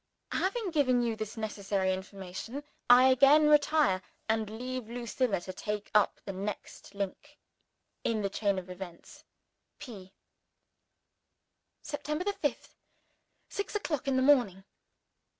Having 0.31 0.71
given 0.71 1.03
you 1.03 1.15
this 1.15 1.37
necessary 1.37 1.93
information, 1.93 2.63
I 2.89 3.09
again 3.09 3.47
retire, 3.47 4.01
and 4.27 4.49
leave 4.49 4.89
Lucilla 4.89 5.41
to 5.41 5.53
take 5.53 5.91
up 5.93 6.19
the 6.25 6.33
next 6.33 6.95
link 6.95 7.37
in 8.03 8.23
the 8.23 8.27
chain 8.31 8.57
of 8.57 8.67
events. 8.67 9.23
P.] 9.77 10.11
September 11.83 12.25
5th. 12.25 12.69
_Six 13.47 13.75
o'clock 13.75 14.07
in 14.07 14.15
the 14.15 14.23
morning. 14.23 14.63